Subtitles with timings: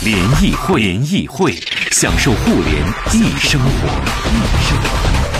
[0.00, 1.52] 联谊会，联谊会，
[1.90, 5.37] 享受互联易生活。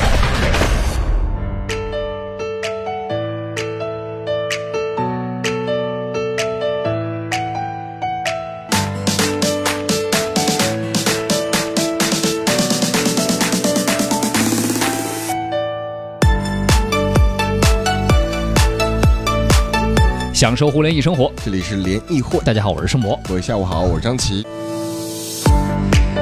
[20.39, 22.39] 享受互联易生活，这里是联谊会。
[22.45, 23.19] 大家好，我是盛博。
[23.27, 24.47] 各位下午好，我是张琪。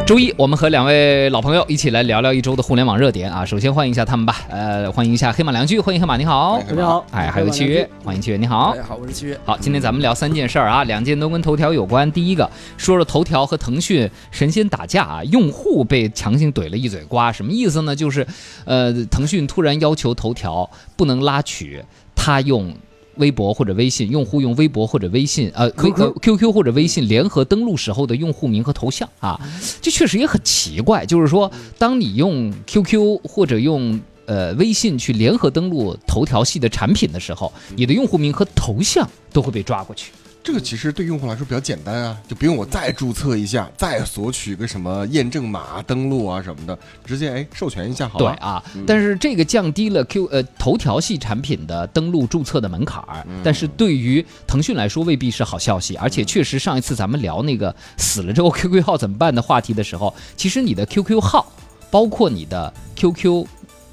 [0.07, 3.45] 周一，我们和两位老朋友一起来聊聊一周的互联网热点啊。
[3.45, 7.05] 首先欢迎一下他们吧，呃，欢迎一下黑马良驹，欢迎黑马，你好，大家好。
[7.11, 8.71] 哎，还有七月，欢迎七月，你好。
[8.75, 9.39] 大家好，我是七月。
[9.45, 12.11] 好，今天咱们聊三件事儿啊，两件都跟头条有关。
[12.11, 17.95] 第一个，说说头条和腾讯神仙打架啊，用户被强行怼了一嘴瓜，什么意思呢？
[17.95, 18.27] 就是，
[18.65, 22.75] 呃，腾讯突然要求头条不能拉取他用。
[23.17, 29.41] 微博或者微信用户用微博或者微信呃 Q Q Q 或者微信联合登录时候的用户名和头像啊，
[29.81, 31.05] 这确实也很奇怪。
[31.07, 40.13] 就是说，当你用 Q Q 或者用呃微信去联合登录头条系的产品的时候，你的用户名和头像都会被抓过去。
[40.47, 48.31] 这个其实对用户来说比较简单啊，就不用我再注册一下，再索取个什么验证码登录啊什么的，直接哎授权一下好了。
[48.31, 55.97] 对啊，但是这个降低了 Q 呃头条系产品的登录注册的门槛儿，但是对于腾讯来说未必是好消息。
[55.97, 61.45] 而且确实上一次咱们聊那个死了之后 QQ 号怎么办的话题的时候，其实你的 QQ 号，
[61.91, 63.45] 包括你的 QQ。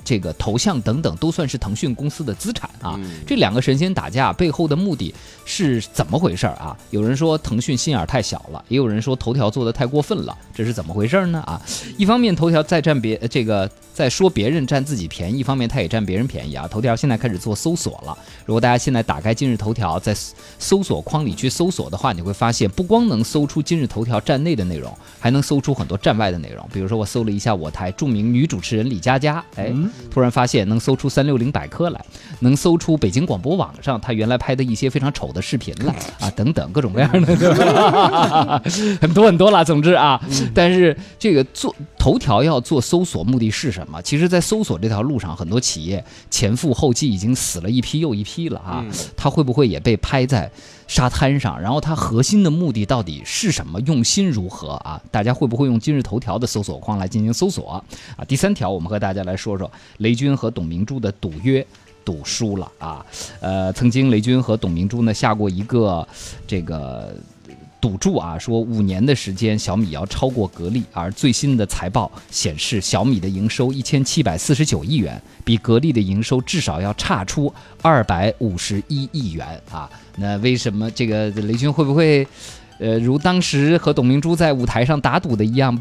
[0.04, 3.00] 这个头像等等都算是腾讯公司的资产啊。
[3.26, 5.14] 这两个神仙打架背后的目的
[5.46, 6.76] 是怎么回事啊？
[6.90, 11.40] 有人说腾讯心眼太小了，也有人说头条做的太过分了，这是怎么回事呢？
[11.42, 11.62] 啊，
[11.98, 16.68] 一方面头条在占别这个在说别人占自己便宜，一方面他也占别人便宜啊。
[16.68, 20.16] 头条现在开始做搜索了，如果大家现在打开今日头条，在
[20.58, 26.68] 搜索框里去搜索的话，你会发现不光能搜出今日头条站内的内容，还能搜出很多站外的内容。
[26.74, 29.72] 比如说我搜了一下我台著名女主持人李佳佳，哎。
[30.10, 32.06] 突然发现能搜出三六零百科来，
[32.40, 38.62] 能搜出北京广播网上他原来拍的一些非常丑的视频来啊，等等各种各样的，
[39.02, 39.64] 很多很多了。
[39.66, 40.22] 总之啊，
[40.54, 44.02] 但是这个做头条要做搜索，目的是什么？
[44.02, 48.84] 其实，在搜索这条路上，很多企业前赴后继，已经死了一批又一批了啊。
[49.16, 50.52] 它会不会也被拍在？
[50.86, 53.80] 沙滩上，然后它核心的目的到底是什么？
[53.86, 55.02] 用心如何啊？
[55.12, 57.82] 大家会不会用今日头条的搜索框来进行搜索
[58.18, 58.26] 啊？
[58.28, 61.66] 第三条，我们和大家来说说雷军和董明珠的赌约
[62.04, 63.06] 赌输了啊！
[63.40, 66.06] 呃，曾经雷军和董明珠呢下过一个
[66.46, 67.16] 这个。
[67.84, 79.90] 赌注啊，说五年的时间小米要超过格力，而最新的财报显示小米的营收一千七百四十九亿元，比格力的营收至少要差出二百五十一亿元啊！
[80.16, 82.26] 那为什么这个雷军会不会？
[82.80, 85.80] 呃，如当时和董明珠在舞台上打赌的一样，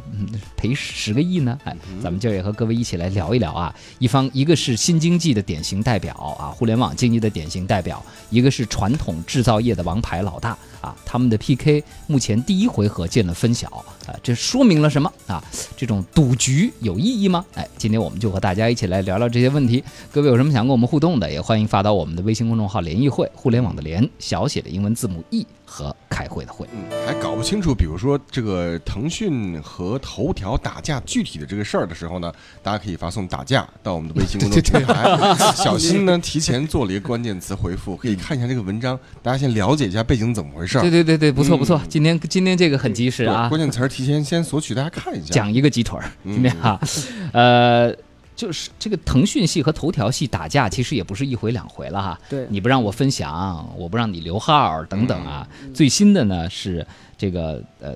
[0.57, 1.57] 赔十个亿呢？
[1.65, 3.75] 哎，咱们今儿也和各位一起来聊一聊啊。
[3.99, 7.97] 一方一个是新经济的典型代表啊，互联网经济的典型代表；
[8.29, 10.95] 一个是传统制造业的王牌老大啊。
[11.07, 13.69] 他们的 PK 目前第一回合见了分晓
[14.07, 15.43] 啊，这说明了什么啊？
[15.75, 17.43] 这种赌局有意义吗？
[17.55, 19.83] 哎，今天我们就和大家一起来聊聊这些问题。
[20.11, 25.47] 各位有什么想跟我们互动的，也欢迎发到我们的微信公众号“联谊会”，互联网的联，小写的英文字母 E。
[25.65, 32.31] 和开会的会，嗯，还搞不清楚，比如说这个腾讯和头条打架具体的这个事儿的时候呢，
[32.63, 35.35] 大家可以发送“打架”到我们的微信公众平台。
[35.57, 40.72] 小新呢提前做了一个关键词回复，可以看一下这个文章，大家先了解一下背景怎么回事。
[40.81, 45.33] 对对对对，不错不错，今天今天这个很及时啊，关键词提前先索取，大家看一下。
[45.33, 46.81] 讲一个鸡腿儿，今天哈，
[47.33, 47.95] 呃。
[48.35, 52.19] 就是这个腾讯系和头条系打架，其实也不是一回两回了哈。
[52.31, 55.47] 对，你不让我分享，我不让你留号等等啊。
[55.75, 56.85] 最新的呢是
[57.17, 57.95] 这个呃。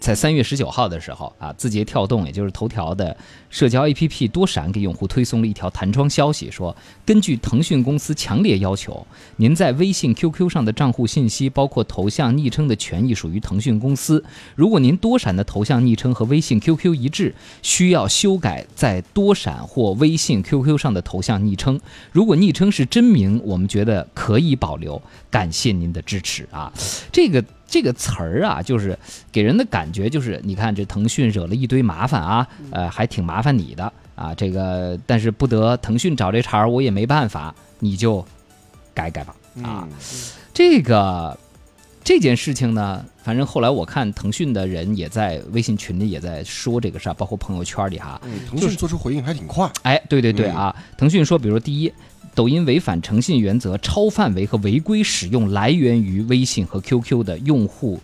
[0.00, 3.14] 在三月十九号的时候啊，字节跳动也就是头条的
[3.50, 6.74] 社交 APP 多闪给用户推送了一条弹窗消息，说
[7.04, 9.06] 根据腾讯公司强烈要求，
[9.36, 14.24] 您在微信、QQ 上的账户信息，包括头像、昵称的权益属于腾讯公司。
[14.56, 21.78] 如果您多闪的头像、昵称和微信、QQ 一致，需要修改在多闪或微信、QQ 上的头像、昵称。
[22.10, 25.00] 如果昵称是真名，我们觉得可以保留。
[25.30, 26.72] 感谢您的支持啊，
[27.12, 27.44] 这个。
[27.70, 28.98] 这个词儿啊，就是
[29.30, 33.92] 给人的感觉就是，你看这腾讯惹了一堆麻烦啊，呃，还挺麻烦你的。
[34.16, 38.22] 啊，这个但是不得腾讯找这茬儿，我也没办法，你就
[38.92, 39.88] 改改吧啊。
[39.88, 39.90] 嗯
[40.52, 41.38] 这个
[42.04, 48.20] 这件事情呢，反正后来我看腾讯的人也在微信群里也在说这个事儿，包括朋友圈里哈。
[48.24, 51.90] 嗯腾讯做出回应还挺快，哎，对对对嗯啊，腾讯说，比如第一。
[52.34, 58.00] 抖音违反诚信原则，超范围和违规使用来源于微信和 QQ 的用户。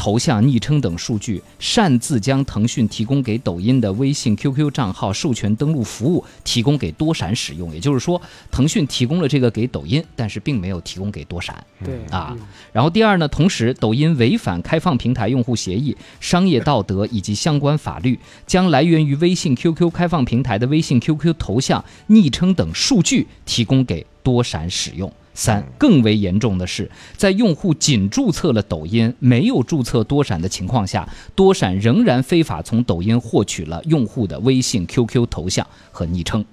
[0.00, 7.70] 头像、昵称等数据，擅自将腾讯提供给抖音的微信、QQ 账号授权登录服务提供给多闪使用。
[7.74, 8.18] 也就是说，
[8.50, 11.62] 腾讯提供了这个给抖音，但是并没有提供给多闪。
[11.84, 12.40] 对啊嗯
[12.72, 25.12] 然后第二呢，同时抖音违反开放平台用户协议、商业道德以及相关法律，将来源于微信、QQ 开放平台的微信、QQ 头像、昵称等数据提供给多闪使用。
[25.40, 36.44] 三，更为严重的是，在用户仅注册了抖音，没有注册多闪的情况下，多闪仍然非法从抖音获取了用户的微信、QQ 头像和昵称。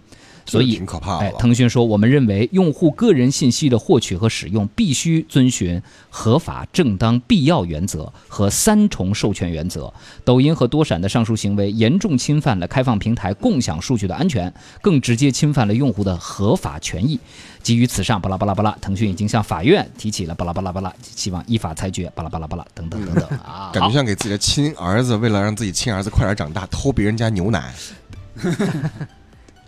[0.48, 1.32] 所以挺可怕哎。
[1.38, 9.94] 腾讯说，我们认为用户个人信息的获取和使用必须遵循合法、正当、必要原则和三重授权原则。
[10.24, 17.20] 抖音和多闪的上述行为严重侵犯了开放平台共享数据的安全，更直接侵犯了用户的合法权益。
[17.62, 23.72] 基于此上，巴拉巴拉巴拉，腾讯已经向法院提起了巴拉巴拉巴拉，希望依法裁决巴拉巴拉巴拉等等等等 啊。
[23.74, 27.74] 感觉像给自己的亲儿子，为了让自己亲儿子快点长大，偷别人家牛奶。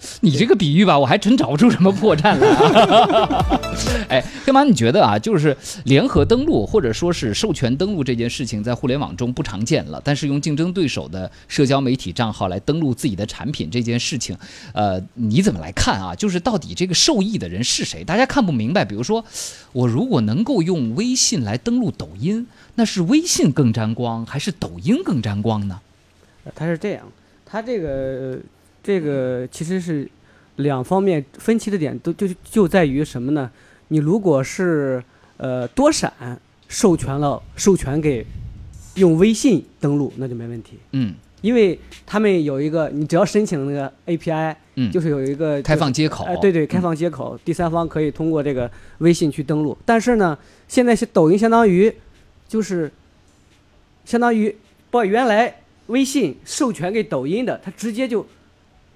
[0.22, 3.62] 你这个比喻吧，我还真找不出什么破绽来、啊。
[4.10, 4.63] 哎，干嘛？
[4.63, 5.56] 你觉得啊，就是
[5.86, 14.38] 联合登录或者说是授权登录这件事情，在互联网中不常见了，但是用竞争对手的社交媒体账号来登录自己的产品这件事情，
[14.74, 16.16] 呃，你怎么来看啊？
[16.16, 18.04] 就是到底这个受益的人是谁？
[18.04, 18.84] 大家看不明白。
[18.84, 19.24] 比如说，
[19.72, 25.80] 我如果能够用微信来登录抖音，那是微信更沾光，还是抖音更沾光呢？
[26.46, 27.06] 呃它是这样，
[27.46, 28.40] 它这个
[28.89, 30.09] 这个其实是
[30.56, 33.51] 两方面分歧的点都就就在于什么呢？
[33.89, 35.03] 你如果是
[35.38, 36.12] 呃多闪
[36.68, 38.25] 授权了授权给
[38.95, 46.25] 用微信登录，那就没问题，嗯因为他们有一个你只要申请那个 API，嗯，就是有一个开放接口。
[46.25, 49.77] 哎，对对，开嗯放接口，第三方可以通过这个微信去登录。
[49.86, 50.36] 但是呢，
[50.68, 51.94] 现在是抖音相当于
[52.47, 52.91] 就是
[54.03, 54.56] 相当于
[54.89, 58.25] 把原来微信授权给抖音的，它直接就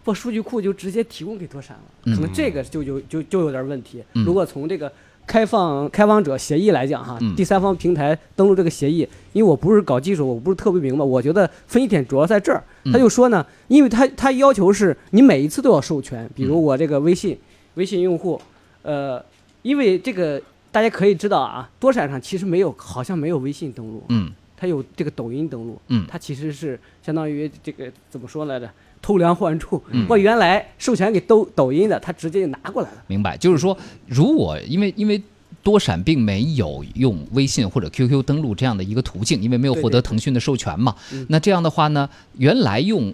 [0.03, 4.03] 把数据库就直接提供给多闪了，可能这个就有就就有点问题。
[4.13, 4.91] 嗯如果从这个
[5.25, 12.61] 开放开放者协议来讲哈，嗯第三方平台登录这个协议，因为我不是搞技术，我不是特别明白，我觉得分析点主要在这儿。
[12.83, 17.37] 嗯他就说呢，因为他他要求是你每一次都要授权，比如我这个微信
[17.75, 18.41] 微信用户，
[18.81, 19.23] 呃，
[19.61, 28.69] 因为这个大家可以知道啊，多闪上其实没有，好像没有微信登录，嗯它有这个抖音登录，嗯它其实是相当于这个怎么说来着？
[29.03, 33.03] 偷梁换柱嗯，把原来授权给抖抖音的，他直接就拿过来了。
[33.05, 33.77] 明白，就是说，
[34.07, 35.21] 如果因为因为
[35.61, 43.13] 多闪并没有用微信或者 QQ 登录这样的一个途径，因为没有获得腾讯的授权嘛，嗯那这样的话呢，原来用。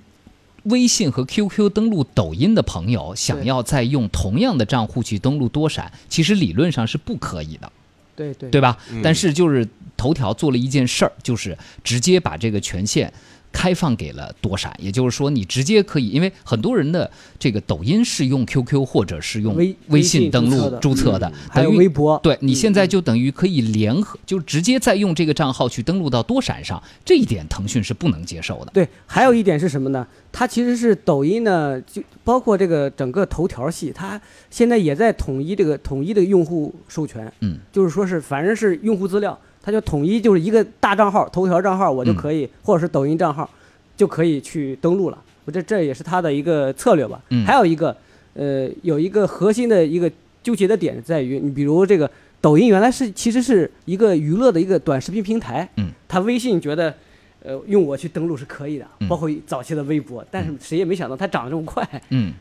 [0.63, 7.71] 微信和 QQ 登录抖音的朋友，想要再用同样的账户去登录多闪，其实理论上是不可以的，
[8.13, 8.77] 对对对吧？
[8.91, 9.65] 嗯但是就是
[9.95, 13.11] 头条做了一件事儿，就是直接把这个权限
[13.51, 28.71] 开放给了多闪，也就是说你直接可以，因为很多人的这个抖音是用 QQ 或者是用微微信信登录注册的还有微博，对你嗯现在就等于可以联合，就直接再用这个账号去登录到多闪上，这一点腾讯是不能接受的。
[28.73, 30.05] 对，还有一点是什么呢？
[30.31, 43.49] 它其实是抖音呢，就包括这个整个头条系，它现在也在统一这个统一的用户授权，嗯，就是说是反正是用户资料，它就统一就是一个大账号，头条账号我就嗯可以，或者是抖音账号
[43.95, 45.17] 就可以去登录了。
[45.45, 47.21] 我这这也是它的一个策略吧。
[47.29, 47.95] 嗯还有一个，
[48.33, 50.11] 呃，有一个核心的一个
[50.41, 52.09] 纠结的点在于，你比如这个
[52.41, 56.93] 抖音原来是其实是一个娱乐的一个短视频平台，嗯，它微信觉得。
[57.41, 61.87] 呃，用我去登录是可以的嗯，包括早期的微博，但是谁也没想到它涨得这么快。
[62.09, 62.33] 嗯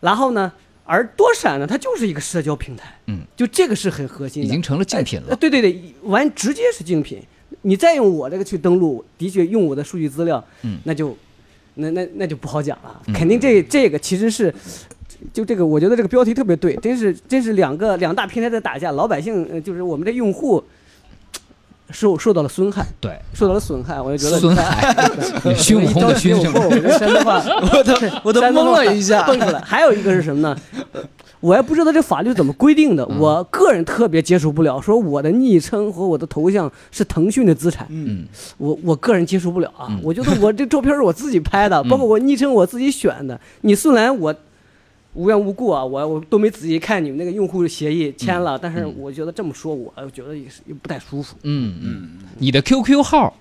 [0.00, 0.52] 然后呢，
[0.84, 5.28] 而多闪呢，它就是一个社交平台，嗯，就这个是很核心的，已经成了竞品了。
[5.30, 7.20] 呃对对对，完直接是竞品。
[7.62, 11.16] 你再用我这个去登录，的确用我的数据资料，嗯那就
[11.74, 13.02] 那那那就不好讲了。
[13.06, 14.52] 嗯肯定这这个其实是。
[15.32, 20.60] 就这个，我觉得这个标题特别对，真是真是两个两大平台在打架，老百姓呃就是我们的用户
[21.92, 24.94] 受受到了损害，对，受到了损害，我就觉得损害，
[25.56, 26.60] 孙悟空的孙是吗？
[26.64, 27.94] 我这山东话， 我都
[28.24, 29.60] 我都懵了一下蹦出来。
[29.60, 30.56] 还有一个是什么呢？
[30.92, 31.00] 呃
[31.42, 38.24] 我也不知道这法律怎么规定的，嗯我个人特别接受不了，说我的昵称和我的头像是腾讯的资产，嗯
[38.58, 39.88] 我我个人接受不了啊！
[39.90, 43.40] 嗯我觉得我这照片是我自己拍的，嗯包括我昵称我自己选的。
[43.62, 44.32] 你虽然我
[45.14, 51.36] 无缘无故啊，我我都没仔细看你们那个用户协议签了，但是嗯我觉得这么说，我觉得也是也不太舒服。
[51.42, 53.36] 嗯嗯，你的 QQ 号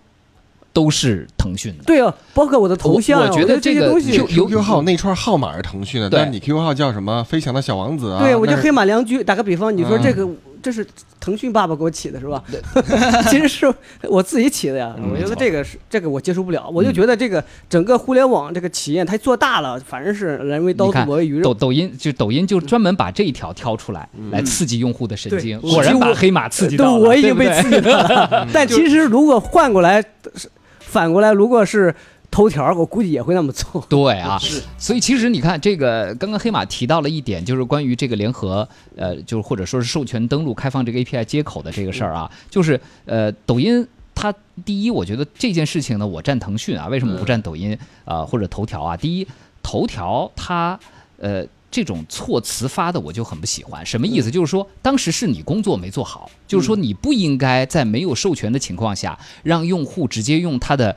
[0.74, 1.84] 都是腾讯的。
[1.84, 7.24] 对啊，包括我的头像啊，我我觉得这些东西 QQ 号那串号码是腾讯的，但是你 QQ 号叫什么？
[7.24, 8.20] 飞翔的小王子啊？
[8.24, 9.24] 对我就黑马良驹。
[9.24, 10.28] 打个比方，你说嗯这个
[10.62, 10.86] 这是
[11.20, 12.44] 腾讯爸爸给我起的是吧？
[13.30, 14.96] 其实是我自己起的呀。
[14.98, 21.44] 嗯我觉得这个是这个我接受不了，我就觉得这个整个互联网这个企业它做大了，反正是人为刀俎我为鱼肉。
[21.44, 25.60] 抖抖音就抖音就专门把这一条挑出来，来刺激用户的神经。
[25.60, 28.48] 对果然把黑马刺激对，到了，我已经被刺激到了。
[28.54, 30.04] 但其实如果换过来，
[30.80, 31.94] 反过来，如果是
[32.32, 33.86] 头条，我估计也会那么做。
[33.90, 34.40] 对啊，
[34.80, 43.86] 所以其实你看，这个刚刚黑马提到了一点，就是关于这个联合，呃，就是或者说是授权登录、开放这个 API 接口的这个事儿啊，就是呃，抖音
[44.16, 44.34] 它
[44.66, 48.96] 第一，我觉得这件事情呢，我站腾讯啊，为什么不站抖音啊、或者头条啊？
[48.96, 49.28] 第一，
[49.62, 50.80] 头条它
[51.18, 51.46] 呃。
[51.74, 54.30] 这种措辞发的我就很不喜欢，什么意思？
[54.30, 60.94] 就是说当时是你工作没做好，就是说你不应该在没有授权的情况下，让用户直接用他的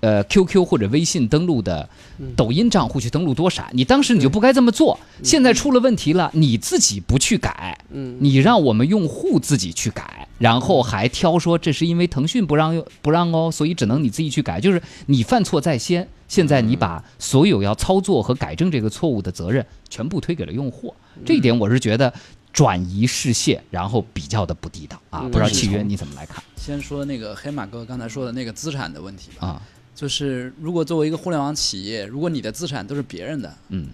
[0.00, 1.88] 呃 QQ 或者微信登录的
[2.36, 4.98] 抖音账户去登录多闪，你当时你就不该这么做。
[5.22, 16.08] 现在出了问题了，你自己不去改，嗯，你让我们用户自己去改，然后还挑说这是因为腾讯不让不让哦，所以只能你自己去改，就是你犯错在先。
[16.28, 20.92] 现在你把所有要操作和改正这个错误的责任全部推给了用户，
[21.24, 22.12] 这一点我是觉得
[22.52, 25.20] 转移视线，然后比较的不地道啊。
[25.22, 29.62] 嗯不知道契约你怎么来看先说那个黑马哥刚才说的那个资产的问题吧，啊？
[29.96, 33.88] 就是如果作为一个互联网企业，如果你的资产都是别人的，嗯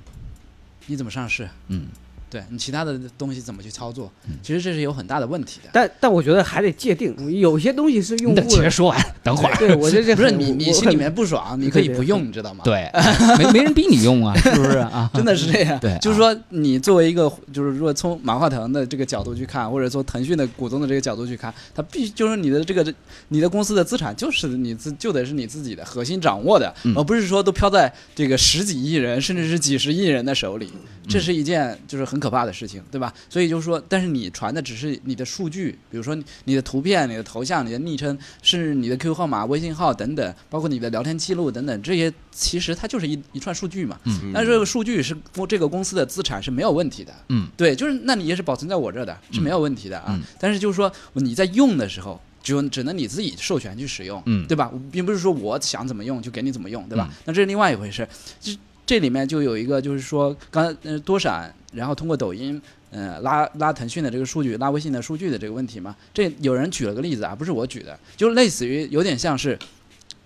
[0.86, 1.48] 你怎么上市？
[1.68, 1.86] 嗯，
[2.32, 4.10] 对你其他的东西怎么去操作？
[4.42, 5.68] 其实这是有很大的问题的。
[5.70, 8.62] 但但我觉得还得界定，有些东西是用你等户的。
[8.62, 9.54] 切说完，等会儿。
[9.58, 12.90] 对，我觉得这不是你，你心里面不爽，你可以不用，你知道吗？，对，
[13.36, 15.10] 没没人逼你用啊，是不是啊？
[15.12, 15.78] 真的是这样。
[15.78, 22.94] 对就是说你作为一个，就是如果从马化腾的这个角度去看，或者从腾讯的股东的这个角度去看，他必须就是你的这个
[23.28, 30.72] 你的公司的资产就是你自就得是你自己的核心掌握的，嗯而不是说都飘在这个十几亿人甚至是几十亿人的手里，
[31.06, 33.12] 这是一件就是很可怕的事情，对吧？
[33.28, 43.98] 所以就是说，但是你传的只是你的数据，比如说你你的图片、你的头像、你的昵称，是你的 QQ 号码、微信号等等，包括你的聊天记录等等，这些其实它就是一一串数据嘛。
[44.04, 47.12] 嗯但是这个数据是公这个公司的资产是没有问题的。
[47.28, 50.06] 嗯，对，就是那你也是保存在我这儿的，是没有问题的啊。
[50.10, 52.20] 嗯但是就是说你在用的时候。
[52.44, 54.68] 只有只能你自己授权去使用，嗯对吧？
[54.90, 57.06] 并不是说我想怎么用就给你怎么用，对吧？
[57.08, 58.04] 嗯那这是另外一回事。
[58.40, 62.60] 这这里面就有一个，就是说，刚才呃多闪，然后通过抖音，
[62.90, 65.96] 呃拉拉腾讯的这个数据，拉微信的数据的这个问题嘛。
[66.14, 69.58] 这有人举了个例子啊，不是我举的，就类似于有点像是，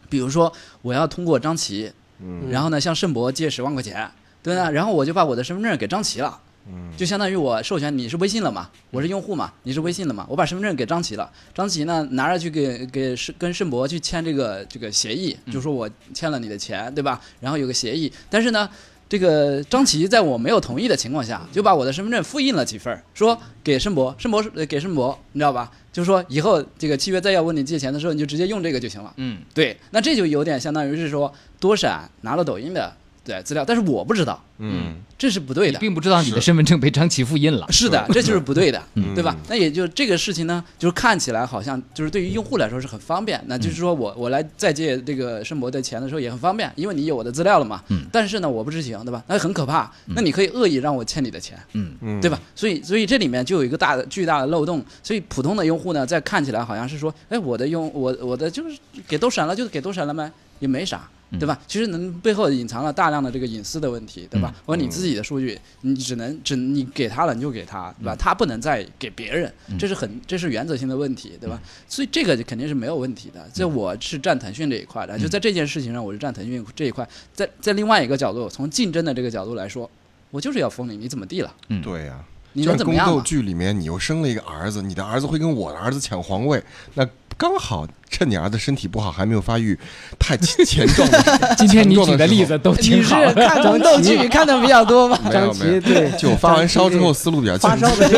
[0.09, 4.11] 比如说我要通过张琪，嗯然后呢向盛博借十万块钱，
[4.43, 4.71] 对吧？
[4.71, 6.41] 然后我就把我的身份证给张琪了。
[6.69, 17.21] 嗯就相当于我授权你是微信了嘛，我是用户嘛，你是微信了嘛，我把身份证给张琪了，张琪呢拿着去给给盛跟盛博去签这个这个协议，就说我欠了你的钱，对吧？
[17.39, 18.69] 然后有个协议，但是呢，
[19.09, 25.71] 这个张琪在我没有同意的情况下，就把我的身份证复印了几份儿，说给盛博，盛博是呃给盛博，你知道吧？
[25.93, 29.13] 就是说以后这个契约再要问你借钱的时候，你就直接用这个就行了。
[29.17, 32.93] 嗯对，那这就有点相当于是说多闪拿了抖音的
[33.27, 35.79] 对资料，但是我不知道，嗯这是不对的。
[35.79, 37.67] 并不知道你的身份证被张琪复印了。
[37.71, 39.35] 是的，这就是不对的，嗯 对吧？
[39.49, 47.83] 那也就这个事情呢，就是看起来好像就是对于用户来说是很方便，那就是说我我来再借这个申博的钱的时候也很方便，因为你有我的资料了嘛。
[47.89, 49.23] 嗯但是呢，我不知情，对吧？
[49.27, 49.91] 那很可怕。
[50.15, 52.39] 那你可以恶意让我欠你的钱，嗯嗯，对吧？？
[52.55, 54.85] 所以所以这里面就有一个大的巨大的漏洞。
[55.03, 58.77] 所以普通的用户呢，在看起来好像是说，哎，我的用我我的就是
[59.09, 60.31] 给都闪了，就是给都闪了呗，
[60.61, 61.09] 也没啥。
[61.33, 61.59] 对吧？
[61.67, 64.55] 其实能背后隐藏了大量的这个隐私的问题，对吧？
[64.65, 68.15] 或者你自己的数据，你只能只你给他了你就给他，对吧？
[68.17, 71.61] 他不能再给别人，这是很这是原则性的问题，对吧？
[71.89, 73.45] 所以这个肯定是没有问题的。
[73.53, 77.07] 这我是站腾讯这一块的，就在这件事情上，我是站腾讯这一块。
[77.35, 79.91] 在在另外一个角度，从竞争的这个角度来说，
[80.31, 81.53] 我就是要封你，你怎么地了？
[81.69, 82.25] 嗯对呀。
[82.53, 83.23] 你就像宫斗能怎么样嘛？
[83.23, 86.63] 剧里面，你又生了一个儿子，你的儿子会跟我的儿子抢皇位，
[86.95, 87.07] 那
[87.37, 89.79] 刚好趁你儿子身体不好还没有发育
[90.19, 93.35] 太 前前壮的，今天你举的例子都你是挺好的。
[93.47, 95.19] 看宫斗剧看的比较多吧？
[95.25, 97.77] 没有张没有，琪对，就发完烧之后思路比较清晰。
[97.77, 98.15] 发烧的这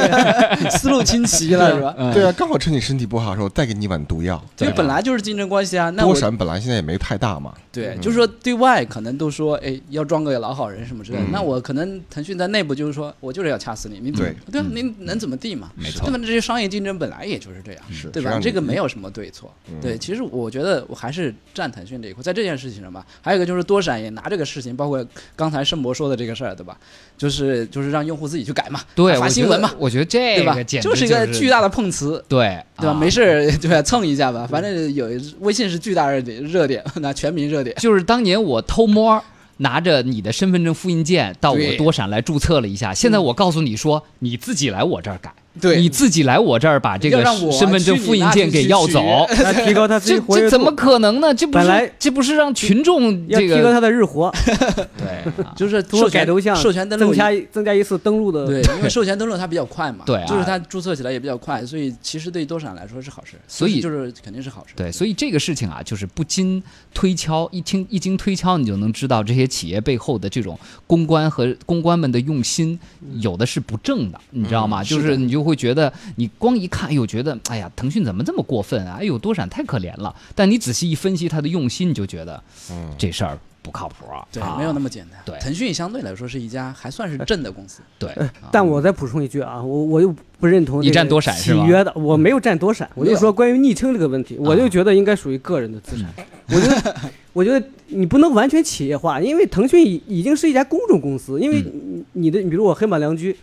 [0.65, 1.95] 个， 思路清晰了是吧？
[1.99, 4.43] 嗯对啊，刚好趁你身体不好的时候再给你一碗毒药。
[4.59, 5.91] 因为本来就是竞争关系啊。
[5.91, 11.25] 那多闪本来现在也没太大嘛，对，就是说对外可能都说，哎，要装个老好人什么之类的。
[11.25, 14.67] 嗯那我可能腾讯在内部就是说，我就是要掐死你，你怎么对对啊？
[14.73, 15.71] 你能怎么地嘛？
[15.75, 16.19] 没错对吧？
[16.27, 18.39] 这些商业竞争本来也就是这样，是对吧？
[18.41, 19.53] 这个没有什么对错。
[19.79, 23.05] 嗯对，其实我觉得我还是站腾讯这一块，在这件事情上吧。
[23.23, 25.05] 还有一个就是多闪也拿这个事情，包括
[25.37, 26.77] 刚才盛博说的这个事儿，对吧？
[27.17, 30.65] 就是就是让用户自己去改嘛，对，发新闻嘛，我觉得这对吧个？
[30.65, 32.23] 简直就是一个巨大的碰瓷。
[32.29, 32.91] 对对吧？
[32.91, 33.81] 啊没事儿， 对吧？
[33.83, 35.09] 蹭一下吧，反正有
[35.41, 37.75] 微信是巨大热点，热点， 那全民热点。
[37.77, 39.23] 就是当年我偷摸
[39.59, 45.81] 拿着你的身份证复印件到我多闪来注册了一下，现在我告诉你说，你自己来我这儿改，对。
[45.81, 51.33] 你自己来我这儿把这个身份证复印件给要走，来 提高他自己这这怎么可能呢？
[51.35, 54.33] 这不是本来这不是让群众这个要提高他的日活，
[54.99, 55.55] 对啊。
[55.57, 60.27] 就是通过改头像授权登录增加增加一次登录的，对，因为授权登录它比较快嘛， 对啊。
[60.27, 64.73] 就是它注册起来也比较快，所以其实对多闪来说是好事，所以就是肯定是好事。
[64.77, 66.63] 对，所以这个事情啊，就是不经
[66.95, 72.79] 推敲，一听一经推敲，你就能知道这些企业背后的这种公关和公关们的用心，
[73.21, 74.83] 有的是不正的，你知道吗？
[74.83, 78.99] 嗯就是你就会觉得，你光一看，哎呦，觉得，哎呀，腾讯怎么这么过分啊？
[79.01, 80.15] 哎呦，多闪太可怜了。
[80.35, 82.41] 但你仔细一分析他的用心，你就觉得
[82.71, 84.27] 嗯，这事儿不靠谱啊。
[84.31, 85.21] 对啊，没有那么简单。
[85.25, 87.81] 对腾讯相对来说是一家还算是正的公司。
[87.99, 88.11] 对。
[88.53, 96.07] 但我再补充一句啊，我我又不认同你占多闪是吧契约的，我没有占多闪，我就说关于昵称这个问题，我就觉得应该属于个人的资产。
[96.51, 96.97] 我觉得，
[97.35, 103.37] 我觉得你不能完全企业化，因为腾讯已已经是一家公众公司，因为你你的，比如我黑马良驹，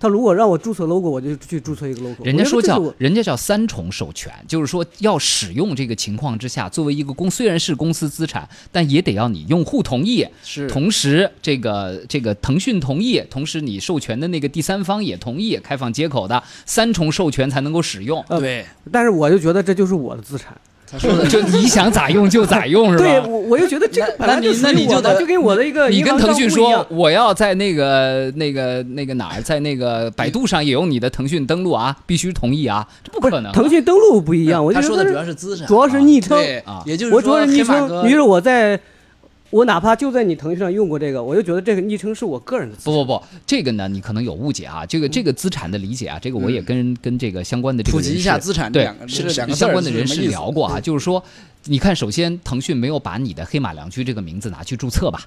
[0.00, 2.24] 他如果让我注册 logo，我就去注册一个 logo。
[2.24, 18.24] 人家说叫人家叫三重授权，就是说要使用这个情况之下，作为一个公虽然是公司资产，但也得要你用户同意，是同时这个这个腾讯同意，同时你授权的那个第三方也同意，开放接口的三重授权才能够使用。
[18.28, 20.58] 呃对，但是我就觉得这就是我的资产。
[20.90, 23.26] 他说的就你想咋用就咋用是对，吧？
[23.28, 33.52] 我我就觉得这个那本来那你就得就跟我的一个你跟腾讯说我要在那个那个那个哪儿，在那个百度上也用你的腾讯登录啊，必须同意啊，这不不可能。
[33.54, 36.36] 是腾讯登录不一样，我说的主要是资产，主要是昵称。
[36.36, 38.80] 对啊也就是我主要说是昵称，黑马哥你比如我在，
[39.50, 42.76] 我哪怕就在你腾讯上用过这个，我就觉得这个昵称是我个人的。
[42.84, 44.86] 不不不，这个呢，你可能有误解啊。
[44.86, 51.22] 这个这个资产的理解啊，这个我也跟跟这个相关的这个普及一下资产对是这两个相关的人士聊过啊，就是说，
[51.64, 55.26] 你看，首先腾讯没有把你的黑马良驹这个名字拿去注册吧，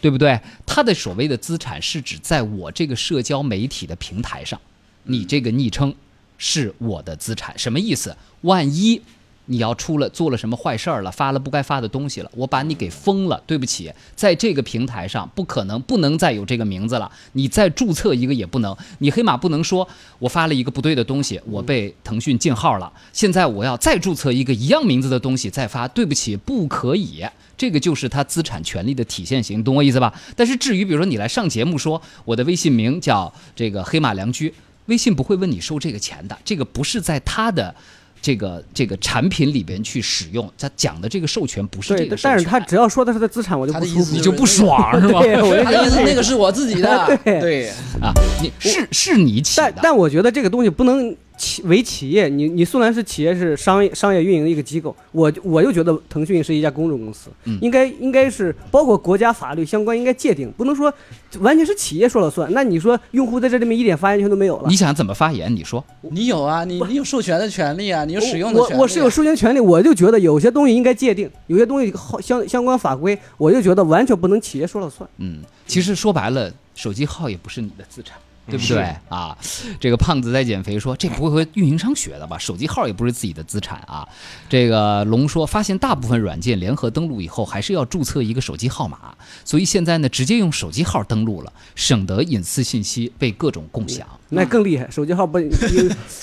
[0.00, 0.38] 对不对？
[0.64, 4.60] 它的所谓的资产是指在我这个社交媒体的平台上，
[5.04, 5.92] 你这个昵称
[6.38, 8.16] 是我的资产，什么意思？
[8.42, 9.02] 万一
[9.46, 27.24] 你要出了做了什么坏事儿了，发了不该发的东西了，我把你给封了，对不起，在这个平台上不可能不能再有这个名字了，你再注册一个也不能，你黑马不能说我发了一个不对的东西，我被腾讯禁号了，现在我要再注册一个一样名字的东西再发，对不起，不可以。
[27.56, 30.12] 这个就是他资产权利的体现型，懂我意思吧？
[30.36, 34.52] 但是至于比如说你来上节目说我的微信名叫这个黑马良驹，
[34.86, 37.74] 微信不会问你收这个钱的，这个不是在他的
[38.20, 44.22] 这个这个产品里边去使用，他讲的这个授权不是这个，但是他只要说的是他资产，我就他的意思不舒服你。
[44.22, 45.20] 就不爽是吧？
[45.20, 47.68] 对，我的意思那个是我自己的， 对对，
[48.00, 60.92] 啊，你是是你起但的，但我觉得这个东西不能企为企业，你你虽然是企业是商业商业运营的一个机构，我我就觉得腾讯是一家公众公司，嗯应该应该是包括国家法律相关应该界定，不能说
[61.40, 62.50] 完全是企业说了算。
[62.52, 64.76] 那你说用户在这里面一点发言权都没有了你。
[64.76, 65.54] 想怎么发言？
[65.54, 68.76] 你说你有啊，你你有授权的权利啊，你有使用的权利啊。
[68.76, 75.08] 我我是有授权权利，我就觉得有些东西应该界定，有些东西好相相关法规，我就觉得完全不能企业说了算。
[75.18, 78.16] 嗯，其实说白了，手机号也不是你的资产。
[78.48, 79.36] 对不对啊？
[79.80, 82.38] 这个胖子在减肥说，这不会和运营商学的吧？
[82.38, 84.06] 手机号也不是自己的资产啊。
[84.48, 94.06] 这个龙说，发现大部分软件联合登录以后，还是要注册一个手机号码，所以现在呢，直接用手机号登录了，省得隐私信息被各种共享。
[94.30, 95.38] 那更厉害，手机号不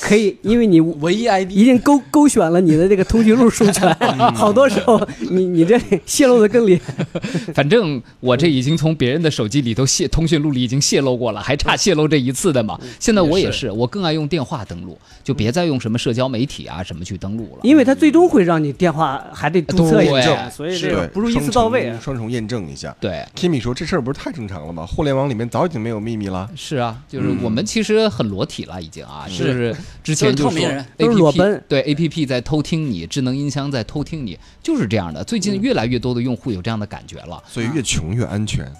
[0.02, 3.94] 可以，因为你 唯一 ID 已经勾勾选了你的这个通讯录授权，
[4.36, 6.94] 好多时候你你这泄露的更厉害。
[7.56, 12.80] 反正我这已经从别人的手机里头泄通讯录里已经泄露过了，还差泄露这一次的嘛。
[13.00, 17.60] 现在我也是，我更爱用电话登录，就别再用什么社交媒体啊什么去登录了。
[17.64, 22.00] 因为它最终会让你电话还得注册一对遍，所以这个不如一次到位啊。
[22.04, 22.96] 双重验证一下。
[23.00, 24.86] 对，Kimi 说这事儿不是太正常了吗？
[24.86, 26.50] 互联网里面早已经没有秘密了。
[26.56, 35.24] 是啊，就是我们其实实很裸体了，已经啊，是就是之前就说都是透明人 A 都是 P 裸 P 奔对 A P P 在偷听你，智能音箱在偷听你，就是这样的。
[35.24, 37.42] 最近越来越多的用户有这样的感觉了。
[37.48, 38.72] 所以越穷越安全。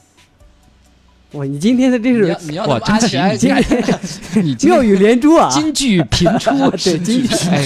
[1.34, 4.00] 哇，你今天的这你是你要哇真的你是看
[4.46, 5.50] 你今妙语连珠啊！
[5.50, 7.66] 金句频出， 对金句哎，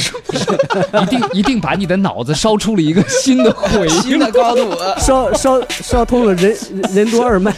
[1.04, 4.70] 一定一定把你的脑子烧出了一个新的回新的高度。
[4.72, 6.56] 呃烧烧烧通了人
[6.94, 7.52] 人多二脉，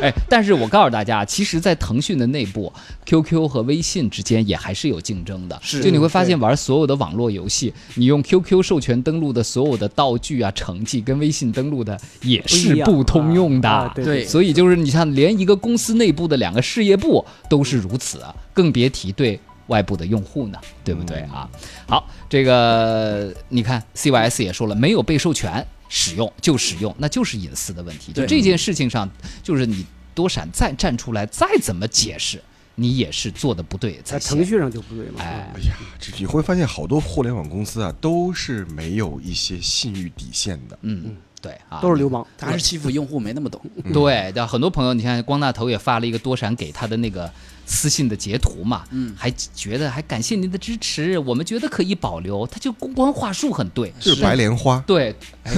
[0.00, 2.72] 哎，但是我告诉大家，其实，在腾讯的内部
[3.06, 5.58] ，QQ 和微信之间也还是有竞争的。
[5.62, 13.90] 是就你会发现，玩所有的网络游戏，你用 QQ 授权登录的所有的道具啊、成绩，跟微信登录的也是不通用的。
[13.94, 19.38] 对对所以就是你看，连一个公司内部的两个事业部都是如此啊，更别提对。
[19.68, 21.46] 外部的用户呢，对不对啊？
[21.86, 28.10] 好，这个你看，CYS 也说了，没有被授权使用就使用，那就是隐私的问题。
[28.10, 29.06] 就这件事情上，
[29.42, 32.42] 就是你多闪再站出来，再怎么解释，
[32.76, 34.00] 你也是做的不对。
[34.02, 35.12] 在程序上就不对了。
[35.18, 40.78] 哎哎呀，这你会发现好多互联网公司啊，都是没有一些信誉底线的。
[40.80, 42.26] 嗯，对啊，都是流氓。
[42.36, 43.60] 他是欺负用户没那么懂，
[43.92, 47.30] 对，的很多朋友，你看光大头也发了一个多闪给他的那个
[47.66, 55.52] 私信的截图嘛，嗯还觉得还感谢您的支持，我们觉得可以保留，他就公关话术很对，是白莲花，对，哎，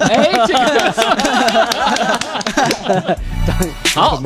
[0.00, 0.92] 哎这个
[3.94, 4.20] 好，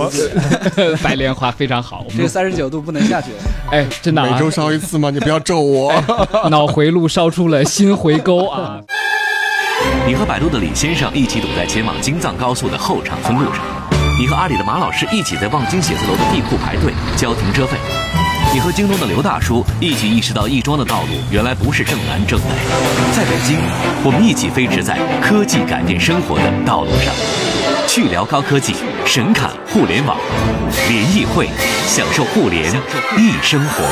[1.03, 3.31] 白莲花非常好，我们这个三十九度不能下去。
[3.71, 5.11] 哎，真的、啊，每周烧一次吗？
[5.11, 5.93] 你不要咒我。
[6.51, 8.81] 脑回路烧出了新回沟啊！
[10.07, 13.63] 你和百度的李先生一起堵在前往京藏高速的后长村路上，
[14.19, 17.77] 你和阿里的马老师一起在望京写字楼的地库排队交停车费，
[18.53, 22.47] 你和京东的刘大叔一起意识到亦庄的道路原来不是正南正北。
[23.15, 23.59] 在北京，
[24.03, 27.13] 我们一起飞驰在科技改变生活的道路上，
[27.87, 30.17] 去聊高科技，神侃互联网，
[30.89, 31.49] 联谊会，
[31.87, 32.73] 享受互联
[33.17, 33.85] 易生活。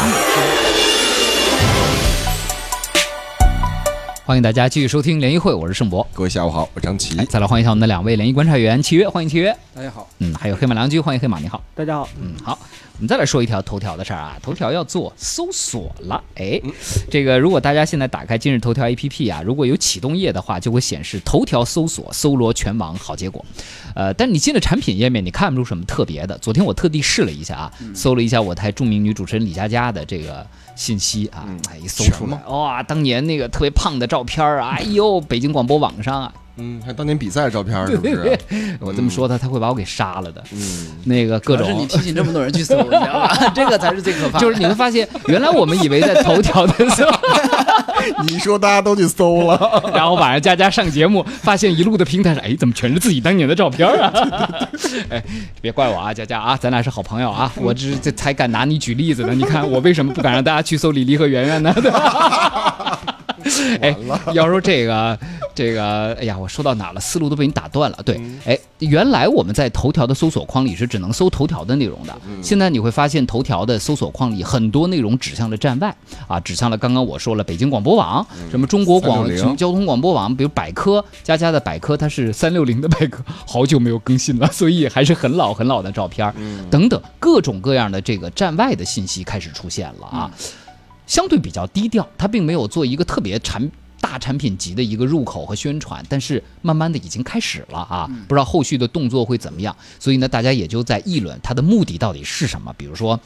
[4.26, 6.04] 欢迎大家继续收听联谊会，我是盛博。
[6.12, 7.24] 各位下午好，我张琪哎，。
[7.26, 9.56] 再来欢迎一下我们的两位联谊观察员，契约，欢迎契约。
[9.72, 11.62] 大家好，嗯，还有黑马良驹，欢迎黑马，你好。
[11.76, 12.58] 大家好，嗯，好，
[12.98, 16.58] 我们再来说一条头条的事儿啊，头条要做搜索了，哎，
[17.10, 23.44] 这个如果大家现在打开今日头条 APP 啊，如果有启动页的话，就会显示头条搜索搜罗全网好结果，
[23.94, 26.38] 呃，但你进了产品页面，你看不出什么特别的。
[26.38, 38.38] 昨天我特地试了一下啊，搜了一下我台著名女主持人李佳佳的这个信息啊，哎，一搜出来，哇，当年那个特别胖的照片儿啊，哎呦，北京广播网上啊，嗯，还有当年比赛的照片是不是？
[38.80, 43.36] 我这么说他他会把我给杀了的，嗯，那个各种是你提醒这么多人去搜，你知道吧？
[43.54, 44.40] 这个才是最可怕的。
[44.40, 47.12] 就是你会发现，原来我们以为在头条的时候，
[48.26, 54.10] 你说大家都去搜了， 然后晚上佳佳上节目，发现一路的平台上，哎，怎么全是自己当年的照片啊？
[55.10, 55.22] 哎，
[55.60, 59.34] 别怪我啊，佳佳啊，咱俩是好朋友啊，我这这才敢拿你举例子呢。
[59.34, 61.72] 你看我为什么不敢让大家去搜李黎和圆圆呢？
[61.76, 62.65] 对吧
[63.80, 63.96] 哎，
[64.32, 65.18] 要说这个，
[65.54, 67.00] 这个，哎呀，我说到哪了？
[67.00, 67.98] 思路都被你打断了。
[68.04, 75.94] 对，哎，原来我们在头条的搜索框里是只能搜头条的内容的，现在你会发现头条的搜索框里很多内容指向了站外
[76.26, 86.32] 啊，指向了刚刚我说了北京广播网，什么中国广什么交通广播网，比如百科，佳佳的百科它是三六零的百科，好久没有更新了，所以还是很老很老的照片，
[86.70, 90.30] 等等各种各样的这个站外的信息开始出现了啊。
[91.06, 103.18] 相对比较低调，它并没有做一个特别产大产品级的一个入口和宣传，但是慢慢的已经开始了啊，不知道后续的动作会怎么样，所以呢，大家也就在议论它的目的到底是什么，比如说。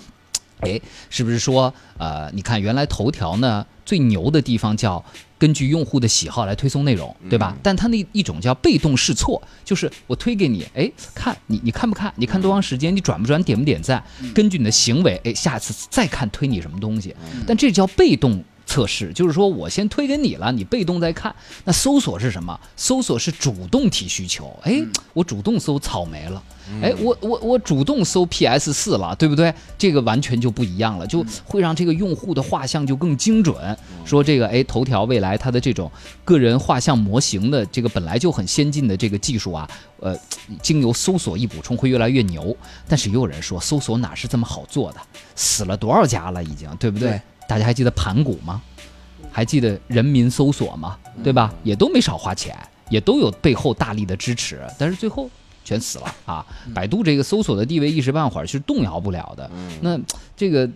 [0.60, 5.04] 哎，是不是说，呃，你看原来头条呢最牛的地方叫
[5.38, 7.56] 根据用户的喜好来推送内容，对吧？
[7.62, 12.12] 但它那一种叫被动试错，就是我推给你，哎，看你你看不看？
[12.16, 12.94] 你看多长时间？
[12.94, 13.42] 你转不转？
[13.42, 14.02] 点不点赞？
[14.34, 17.14] 根据你的行为，哎，下次再看推你什么东西。
[17.46, 18.44] 但这叫被动。
[18.70, 21.34] 测试就是说我先推给你了，你被动在看。
[21.64, 22.56] 那搜索是什么？
[22.76, 24.56] 搜索是主动提需求。
[24.62, 24.80] 哎，
[25.12, 26.40] 我主动搜草莓了，
[26.80, 29.52] 哎，我我我主动搜 PS 四了，对不对？
[29.76, 33.76] 这个完全就不一样了，就会让这个用户的画像就更精准。
[34.04, 35.90] 说这个，哎，头条未来它的这种
[36.24, 40.16] 个人画像模型的这个本来就很先进的这个技术啊，呃，
[40.62, 42.56] 经由搜索一补充会越来越牛。
[42.86, 45.00] 但是也有人说，搜索哪是这么好做的？
[45.34, 47.10] 死了多少家了已经，对不对？
[47.10, 48.62] 对大家还记得盘古吗？
[49.32, 50.96] 还记得人民搜索吗？
[51.24, 51.52] 对吧？
[51.64, 52.56] 也都没少花钱，
[52.88, 55.28] 也都有背后大力的支持，但是最后
[55.64, 56.46] 全死了啊！
[56.72, 59.50] 百度这个搜索的地位一时半会儿是动摇不了的。
[59.80, 59.98] 那
[60.36, 60.70] 这个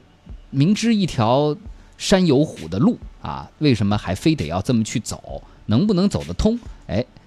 [0.50, 1.56] 明知一条
[1.96, 5.40] 山有虎的路啊，为什么还非得要这么去走？
[5.66, 6.58] 能不能走得通？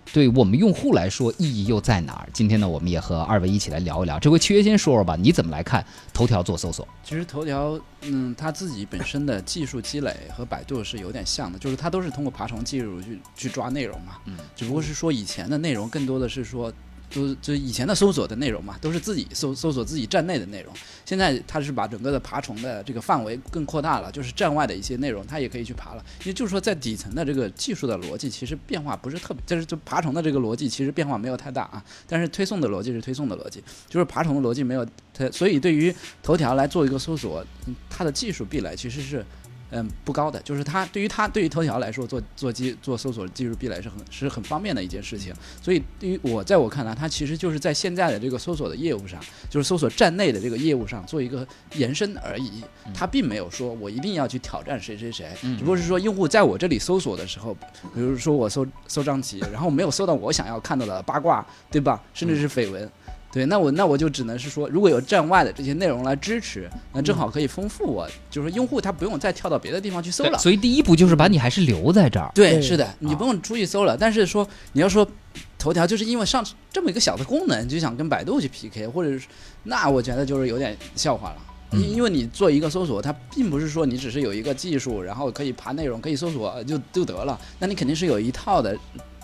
[0.07, 2.29] 哎，对我们用户来说意义又在哪儿？
[2.33, 4.17] 今天呢，我们也和二位一起来聊一聊。
[4.19, 6.87] 这回七月先说说吧，你怎么来看头条做搜索？
[7.03, 14.17] 其实头条，嗯，它自己本身的技术积累和百度是有点像的，就是它都是通过爬虫技术去去抓内容嘛。
[14.25, 16.71] 嗯，只不过是说以前的内容更多的是说。
[17.13, 20.73] 都就是以前的搜索的内容嘛，都是自己搜搜索自己站内的内容。
[21.05, 26.05] 现在它是把整个的爬虫的这个范围更扩大了，就是站外的一些内容，它也可以去爬了。
[26.25, 31.83] 也就是说，在底层的这个技术的逻辑其实变化不是特别，就是就爬虫的这个逻辑其实变化没有太大啊。
[32.07, 37.45] 但是推送的逻辑是推送的逻辑，就是爬虫的逻辑没有它，所以对于头条来做一个搜索，
[37.89, 39.25] 它的技术壁垒其实是。
[39.71, 45.33] 嗯，不高的，就是它对于它对于头条来说，做做基做搜索技术壁垒是很是很方便的一件事情。
[45.61, 52.63] 所以对于我在我看来，它其实就是在现在的这个搜索的业务上，就是搜索站内的这个业务上做一个延伸而已。
[52.93, 57.53] 它并没有说我一定要去挑战谁谁谁，只不过是说用户在我这里搜索的时候，
[57.93, 62.01] 比如说我搜搜张琪，然后没有搜到我想要看到的八卦，对吧？
[62.13, 62.89] 甚至是绯闻。
[63.37, 70.39] 对，那我那我就只能是说，如果有站外的这些内容来支持，那正好可以丰富我，就是用户他不用再跳到别的地方去搜了。
[70.39, 72.31] 所以第一步就是把你还是留在这儿。
[72.33, 73.95] 对，是的，你不用出去搜了。
[73.95, 75.07] 但是说你要说
[75.59, 79.27] 头条，就是因为上这么一个小的功能，就想跟百度去 PK，或者是
[79.65, 81.35] 那我觉得就是有点笑话了。
[81.73, 87.39] 因因为你做一个搜索，它并不是说你只是有一个技术，然后可以爬内容，可以搜索就就得了。
[87.59, 88.75] 那你肯定是有一套的。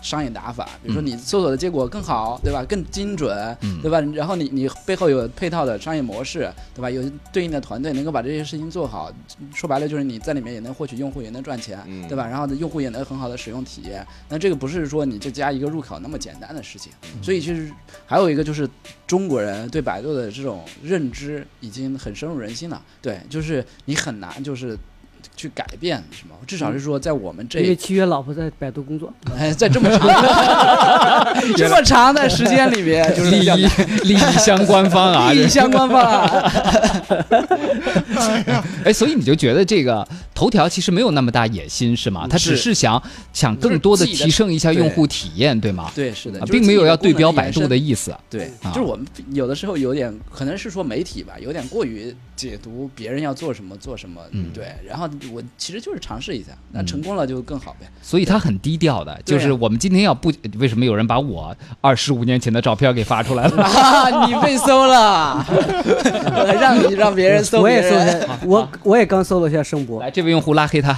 [0.04, 2.62] 商业打法，比如说你搜索的结果更好，对吧？
[2.68, 3.98] 更精准，对吧？
[4.14, 6.90] 然后你你背后有配套的商业模式，对吧？
[6.90, 9.10] 有对应的团队能够把这些事情做好。
[9.54, 12.26] 说白了就是你在里面也能获取用户，也能赚钱，对吧？
[12.26, 14.06] 然后用户也能很好的使用体验。
[14.28, 16.92] 那这个不是说你就加一个入口那么简单的事情。
[17.22, 17.72] 所以其实
[18.04, 18.68] 还有一个就是
[19.06, 22.82] 中国人对百度的这种认知已经很深入人心了。
[23.00, 24.78] 对，就是你很难就是。
[25.36, 26.34] 去改变什么？
[26.46, 30.00] 至少是说，在我们这，因为七月老婆在百度工作，哎，在这么长
[31.56, 33.66] 这么长的时间里面， 就是利益
[34.04, 36.52] 利益相关方啊，利益相关方啊。
[38.84, 42.26] 哎，所以你就觉得这个头条其实没有那么大野心是吗？
[42.28, 45.90] 他只是想想更多的提升一下用户体验，对吗？
[45.94, 48.14] 对，是的，并没有要对标百度的意思。
[48.28, 55.08] 对，就是我们有的时候有点，可能是说媒体吧，有点过于解读别人要做什么做什么，嗯，对，然后。
[55.32, 57.86] 我其实就是尝试一下，那成功了就更好呗。
[58.02, 64.26] 所以他很低调的，就是我们今天要不为什么有人把我二十五年前的照片给发出来了？
[64.26, 65.44] 你被搜了，
[66.60, 70.00] 让你让别人搜，我也搜了， 我我也刚搜了一下盛博。
[70.00, 70.92] 来，这位用户拉黑他。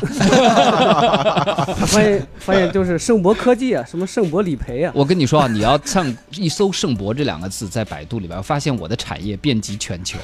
[1.87, 4.93] 发现发现就是盛博科技啊，什么盛博理赔啊。
[4.95, 10.19] 我跟你说啊，你要上一搜盛博这两个字，在百度里边，发现我的产业遍及全球，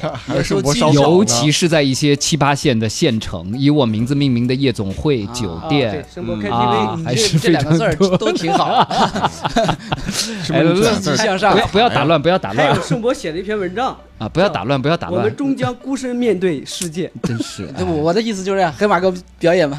[1.02, 3.92] 尤其是在一些七八线的县城，以我。
[3.92, 6.02] 名字命名的夜总会、酒店
[6.50, 8.88] 啊，还是这两个字儿都挺好。
[10.48, 12.74] 乐极向上，不要打乱，不要打乱。
[12.82, 15.20] 盛博写了一篇文章啊，不要打乱，不要打乱。
[15.20, 17.68] 我们终将孤身面对世界，真是。
[17.84, 19.78] 我的意思就是黑马哥表演嘛。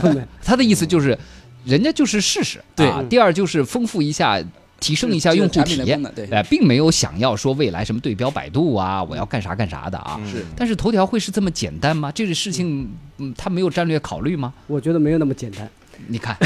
[0.44, 1.18] 他的意思就是，
[1.64, 2.62] 人家就是试试。
[2.76, 4.38] 对，第二就是丰富一下。
[4.84, 10.20] 提升一下用户体验，对，哎，并没有想要说未来什么对标百度啊，我要干啥干啥的啊。
[10.30, 12.12] 是，但是头条会是这么简单吗？
[12.12, 14.52] 这个事情，嗯，他没有战略考虑吗？
[14.66, 15.66] 我觉得没有那么简单。
[16.08, 16.36] 你看，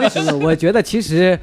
[0.00, 0.38] 为什么？
[0.38, 1.36] 我觉得其实，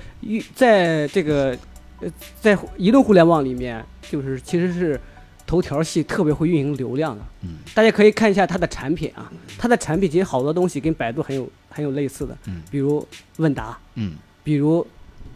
[0.55, 1.57] 在这个，
[1.99, 4.97] 呃，在移动互联网里面，就是其实是
[5.45, 7.21] 头条系特别会运营流量的。
[7.41, 12.37] 嗯，大家可以看一下它的产品啊，它的产品其实好多东西跟百度很有很有类似的。
[12.45, 13.77] 嗯，比如问答。
[13.95, 14.87] 嗯，比如。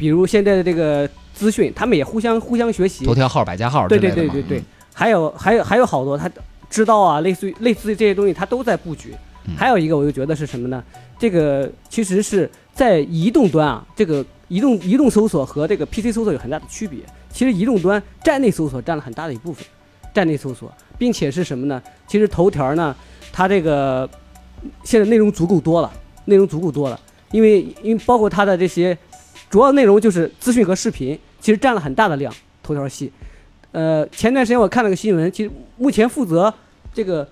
[0.02, 3.06] 比如现在的这个资讯，他们也互相互相学习。
[3.06, 4.64] 头条号、百家号对对对对对，
[4.96, 6.28] 还有还有还有好多，他
[6.72, 9.14] 知道啊，类似于类似于这些东西，他都在布局。
[9.56, 10.84] 还有一个，我就觉得是什么呢？
[11.20, 17.02] 这个其实是在移动端啊，这个移动移动搜索和这个 PC 搜索有很大的区别。
[17.30, 19.64] 其实移动端站内搜索占了很大的一部分，
[20.16, 21.80] 站内搜索，并且是什么呢？
[22.08, 22.96] 其实头条呢，
[23.32, 24.10] 它这个
[24.84, 25.92] 现在内容足够多了，
[26.26, 28.98] 内容足够多了，因为因为包括它的这些。
[29.52, 32.34] 主要内容就是资讯和视频，其实占了很大的量。
[32.64, 33.12] 头条系，
[33.72, 36.54] 呃，前段时间我看了个新闻，其实目前负责
[36.94, 37.28] 这个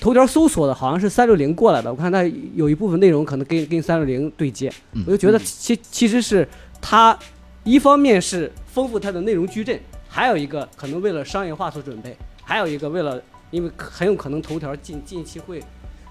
[0.00, 1.90] 头条搜索的好像是三六零过来的。
[1.90, 2.22] 我看它
[2.54, 4.72] 有一部分内容可能跟跟三六零对接，
[5.06, 6.48] 我就觉得其其实是
[6.80, 7.16] 它
[7.64, 9.78] 一方面是丰富它的内容矩阵，
[10.08, 15.62] 还有一个可能为了商业化做准备，还有一个为了因为很有可能头条近近期会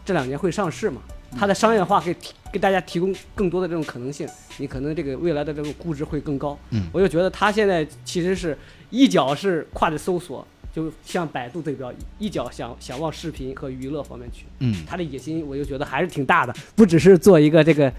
[0.05, 1.01] 这两年会上市嘛。
[1.31, 6.57] 它的商业化给提给大家提供更多的这种可能性，你可能这个未来的这种估值会更高。
[6.69, 8.57] 嗯，我就觉得它现在其实是
[8.89, 14.45] 一脚是跨着搜索，就像百度对标，一脚想想往视频和娱乐方面去。
[14.59, 17.91] 嗯，它的野心我就觉得还是挺大的，不只是做一个这个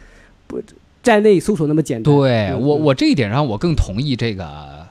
[0.46, 0.62] 不。
[1.00, 2.12] 站内搜索那么简单。
[2.12, 4.86] 对嗯我，我这一点上我更同意这个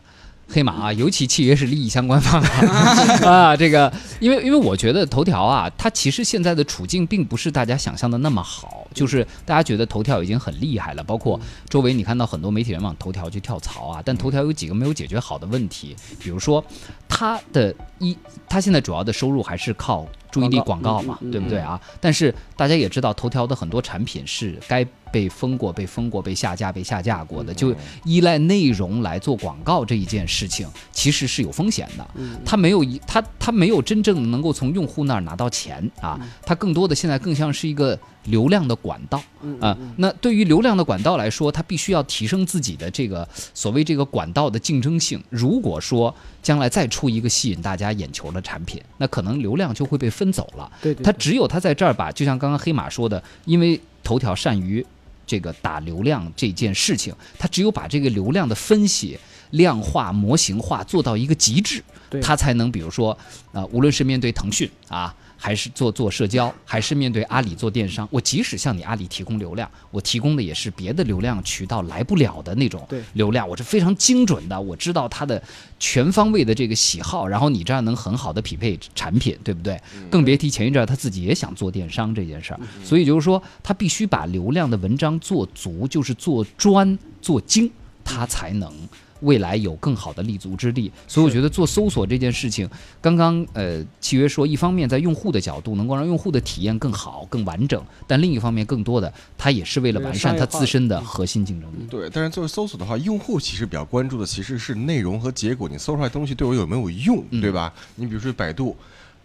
[0.49, 3.27] 黑马啊，尤其契约是利益相关方啊。
[3.29, 16.63] 啊，这个因为因为我觉得头条啊，它其实现在的处境并不是大家想象的那么好，就是大家觉得头条已经很厉害了，包括周围你看到很多媒体人往头条去跳槽啊，但头条有几个没有解决好的问题，比如说
[17.09, 21.79] 它的一，它现在主要的收入还是靠注意力广告嘛，对不对啊？
[21.99, 32.05] 但是大家也知道，头条的很多产品是该被封过、被封过、被下架、被下架过的，就依赖内容来做广告这一件事情，其实是有风险的。
[32.45, 39.21] 它没有一，它它没有真正能够从用户那儿拿到钱啊，它更多的现在更像是一个流量的管道
[39.59, 39.77] 啊。
[39.97, 45.21] 那对于流量的管道来说，它必须要提升自己的这个所谓这个管道的竞争性。
[45.29, 50.71] 如果说将来再出一个吸引大家眼球的产品，那可能流量就会被分走了。
[50.81, 54.85] 对它只有它在这儿把，就像刚刚黑马说的，因为头条善于
[55.25, 59.19] 这个打流量这件事情，它只有把这个流量的分析、
[59.51, 61.83] 量化、模型化做到一个极致，
[62.21, 63.17] 它才能，比如说，
[63.51, 65.13] 呃，无论是面对腾讯啊。
[65.37, 75.41] 还是做做社交，还是面对阿里做电商，我即使向你阿里提供流量，我提供的也是别的流量渠道来不了的那种流量，我是非常精准的，我知道他的
[75.79, 79.79] 全方位的这个喜好，然后你这样能很好的匹配产品，对不对？
[80.09, 87.71] 更别提前一阵儿他自己也想做电商这件事儿，所以就是说他必须把流量的文章做足，就是做专做精，
[88.03, 88.73] 他才能。
[89.21, 92.69] 未来有更好的立足之地，所以我觉得做搜索这件事情，
[93.01, 101.85] 刚刚呃契约说，一方面在用户的角度能够让用户的体验更好、更完整，但另一方面更多的，它也是为了完善它自身的核心竞争力。
[101.89, 107.73] 对，但是作为搜索的话，用户其实比较关注的其实是内容和结果，你搜出来东西对我有没有用，嗯对吧？
[107.95, 108.75] 你比如说百度，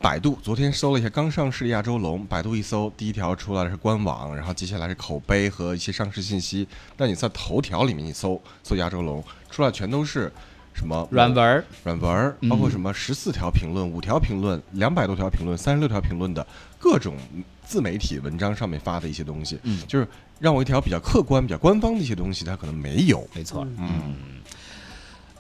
[0.03, 6.67] 百度昨天搜了一下刚上市的亚洲龙，百度一搜，第一条出来的是官网，然后接下来是口碑和一些上市信息。
[6.97, 10.31] 那你在头条里面一搜搜亚洲龙，出来全都是
[10.75, 16.45] 什么软文儿，软文儿，包括什么十四条评论、五条评论、两百多条评论、三十六条评论的
[16.81, 17.17] 各种
[17.65, 20.09] 自媒体文章上面发的一些东西，嗯就是
[20.41, 23.25] 让我一条比较客观、比较官方的一些东西，它可能没有。
[23.33, 23.65] 没错。
[23.79, 24.17] 嗯，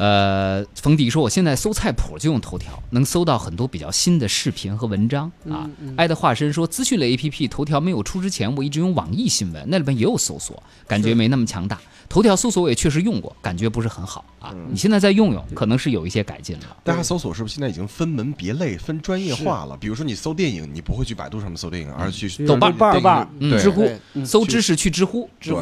[0.02, 5.70] 呃，冯迪说，我现在搜菜谱就用头条，能搜到很多比较新的视频和文章啊。
[5.96, 11.78] 爱的化身说，资讯类 APP 头条没有出之前，我一直用网易新闻，那里边也有搜索，感觉没那么强大。
[12.12, 14.54] 头条搜索我也确实用过，感觉不是很好啊。
[14.70, 16.76] 你现在再用用，可能是有一些改进了。
[16.84, 19.74] 大家搜索是不是现在已经分门别类、分专业化了？
[19.78, 25.54] 比如说你搜电影，你不会去百度上面搜电影，而是去豆瓣豆瓣嗯知乎嗯搜知识去知乎，对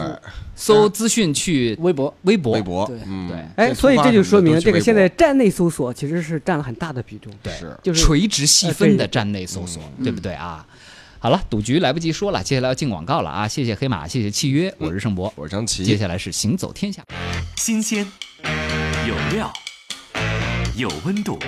[0.57, 2.55] 搜资讯去 微博，微博。
[2.55, 7.33] 微博对，嗯，对哎，所以这就说明这个现在站内搜索其实是占了很大的比重。
[7.45, 10.67] 对是就是垂直细分的站内搜索，对不对啊？
[11.23, 13.47] 好了，赌局来不及说了，接下来要进广告了啊！
[13.47, 15.31] 谢谢黑马，谢谢契约，我是盛博。
[15.37, 17.05] 我是张琪，接下来是行走天下。
[17.57, 18.11] 新鲜，
[19.07, 19.53] 有料，
[20.75, 21.39] 有温度。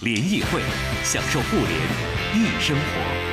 [0.00, 0.62] 联谊会，
[1.04, 1.68] 享受互联
[2.34, 3.31] 易生活。